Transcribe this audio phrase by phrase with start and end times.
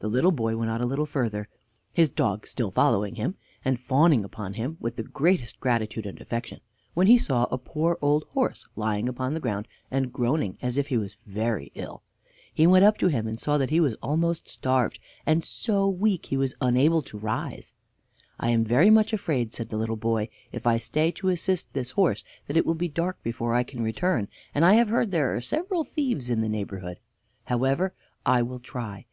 [0.00, 1.48] The little boy went on a little further,
[1.92, 6.58] his dog still following him and fawning upon him with the greatest gratitude and affection,
[6.94, 10.88] when he saw a poor old horse lying upon the ground, and groaning as if
[10.88, 12.02] he was very ill.
[12.52, 16.22] He went up to him, and saw that he was almost starved, and so weak
[16.22, 17.74] that he was unable to rise.
[18.40, 21.92] "I am very much afraid," said the little boy, "if I stay to assist this
[21.92, 25.32] horse that it will be dark before I can return, and I have heard there
[25.36, 26.98] are several thieves in the neighborhood.
[27.44, 27.94] However,
[28.26, 29.06] I will try.